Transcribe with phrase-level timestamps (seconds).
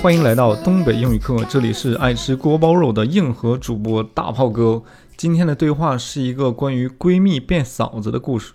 [0.00, 4.82] 欢迎来到东北英语课，这里是爱吃锅包肉的硬核主播大炮哥。
[5.16, 8.52] 今天的对话是一个关于闺蜜变嫂子的故事。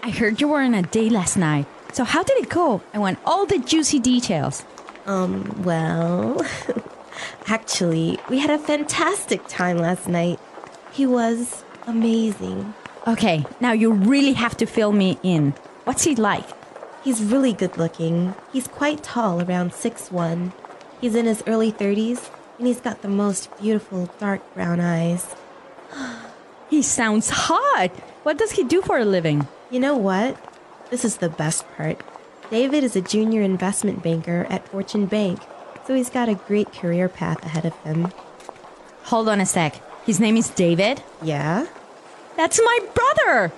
[0.00, 1.64] I heard you were on a date last night.
[1.92, 2.80] So how did it go?
[2.92, 4.60] I want all the juicy details.
[5.06, 6.44] Um, well,
[7.46, 10.38] actually, we had a fantastic time last night.
[10.92, 12.74] He was amazing.
[13.07, 15.55] Okay, now you really have to fill me in.
[15.85, 16.45] What's he like?
[17.03, 18.35] He's really good looking.
[18.53, 20.51] He's quite tall, around 6'1.
[21.01, 22.29] He's in his early 30s,
[22.59, 25.35] and he's got the most beautiful dark brown eyes.
[26.69, 27.89] He sounds hot.
[28.23, 29.45] What does he do for a living?
[29.69, 30.37] You know what?
[30.89, 32.01] This is the best part.
[32.49, 35.41] David is a junior investment banker at Fortune Bank,
[35.85, 38.13] so he's got a great career path ahead of him.
[39.03, 39.81] Hold on a sec.
[40.05, 41.03] His name is David?
[41.21, 41.67] Yeah?
[42.37, 43.51] That's my brother!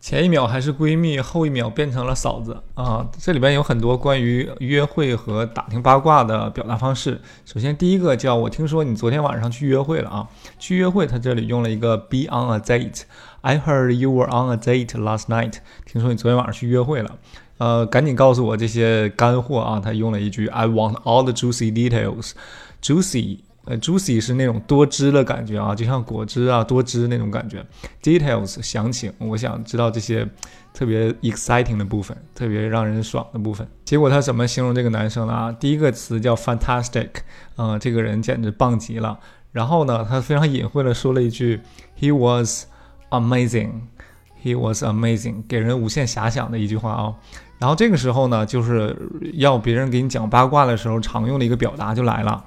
[0.00, 3.06] 前一秒还是闺蜜，后一秒变成了嫂子啊！
[3.20, 7.20] 这里边有很多关于约会和打听八卦的表达方式。
[7.44, 10.26] 首先，第一个叫我听说你昨天晚上去约会了啊！
[10.58, 13.02] 去约会，它这里用了一个 be on a date。
[13.42, 15.56] I heard you were on a date last night。
[15.84, 17.18] 听说你昨天晚上去约会了。
[17.58, 19.78] 呃，赶紧告诉我这些干货啊！
[19.78, 22.32] 他用了一句 I want all the juicy details。
[22.80, 27.66] juicy 呃，juicy 是那种多汁的感觉啊，就像果汁啊，多汁那种感觉。
[28.02, 30.26] Details 详情，我想知道这些
[30.72, 33.68] 特别 exciting 的部分，特别让人爽的部分。
[33.84, 35.32] 结果他怎么形容这个男生呢？
[35.34, 37.10] 啊，第一个词叫 fantastic，
[37.56, 39.18] 嗯、这个人简直棒极了。
[39.52, 41.60] 然后呢，他非常隐晦的说了一句
[42.00, 42.66] ，He was
[43.10, 47.14] amazing，He was amazing，给人无限遐想的一句话啊。
[47.58, 48.96] 然后这个时候呢，就是
[49.34, 52.44] 要别人给你讲八卦的时候常用的一个表达就来了。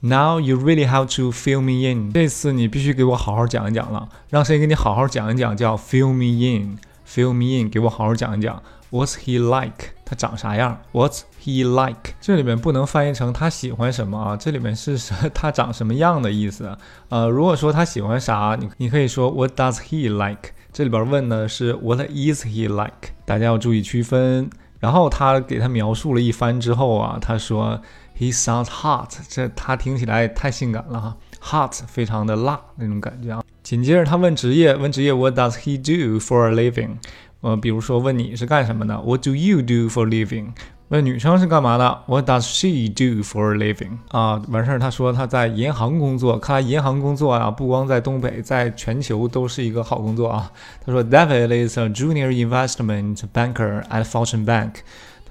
[0.00, 2.12] Now you really have to fill me in。
[2.12, 4.08] 这次你必须给我好好讲一讲了。
[4.28, 5.56] 让谁给你好好讲一讲？
[5.56, 8.62] 叫 fill me in，fill me in，给我好好讲一讲。
[8.90, 9.93] What's he like？
[10.04, 12.14] 他长啥样？What's he like？
[12.20, 14.98] 这里面不能翻译成他喜欢什么啊，这里面是
[15.32, 16.76] 他长什么样的意思。
[17.08, 20.50] 呃，如果说他喜欢啥，你你可以说 What does he like？
[20.72, 23.12] 这里边问的是 What is he like？
[23.24, 24.50] 大家要注意区分。
[24.80, 27.80] 然后他给他描述了一番之后啊，他说
[28.18, 33.42] He sounds hot，这他听起来太性感了哈，hot 非常的辣那种感觉啊。
[33.62, 36.98] 紧接着他问职业，问职业 What does he do for a living？
[37.44, 40.46] 呃，比如说问你是干什么的，What do you do for living？
[40.88, 43.98] 问女生是干嘛的，What does she do for a living？
[44.08, 50.50] 啊，完事儿她说她在银行工作，看来银行工作啊，不光在东北，在全球都是一个好工作啊。
[50.86, 54.76] 她说 David is a junior investment banker at Fortune Bank。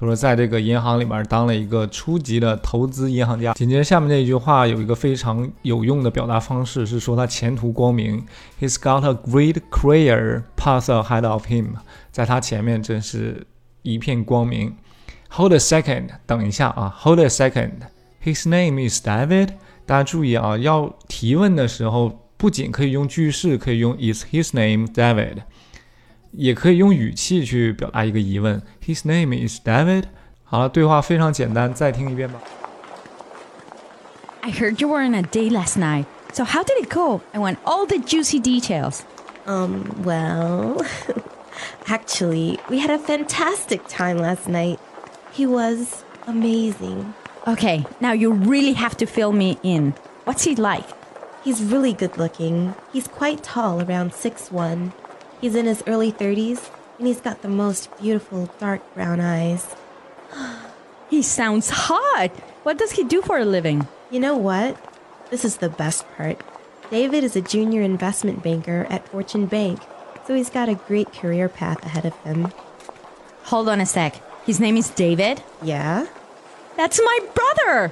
[0.03, 3.53] 他说，在这个银行里面当了一个初级的投资银行家。
[3.53, 8.25] 紧接着下面这一句话有一个非常有用的表达方式，是说他前途光明。
[8.59, 11.68] He's got a great career path ahead of him，
[12.12, 13.47] 在他前面真是
[13.81, 14.75] 一片光明。
[15.30, 17.72] Hold a second，等一下啊，Hold a second。
[18.24, 19.50] His name is David。
[19.85, 25.38] 大家注意啊，要提问的时候，不仅可以用句式，可以用 Is his name David。
[26.33, 28.62] 也可以用语气去表达一个疑问。
[28.84, 30.05] His name is David。
[30.44, 32.41] 好了，对话非常简单，再听一遍吧。
[34.41, 36.06] I heard you were on a date last night.
[36.33, 37.21] So how did it go?
[37.33, 39.00] I want all the juicy details.
[39.47, 40.81] Um, well,
[41.87, 44.78] actually, we had a fantastic time last night.
[45.33, 47.15] He was amazing.
[47.47, 49.94] Okay, now you really have to fill me in.
[50.25, 50.84] What's he like?
[51.43, 52.75] He's really good looking.
[52.93, 54.93] He's quite tall, around 6'1.
[55.44, 59.76] He's in his early 30s, and he's got the most beautiful dark brown eyes.
[61.09, 62.31] He sounds hot.
[62.64, 63.90] What does he do for a living?
[64.09, 64.78] You know what?
[65.32, 66.42] This is the best part.
[66.90, 69.82] David is a junior investment banker at Fortune Bank,
[70.26, 72.53] so he's got a great career path ahead of him.
[73.52, 74.22] Hold on a sec.
[74.46, 75.44] His name is David?
[75.62, 76.08] Yeah?
[76.78, 77.92] That's my brother!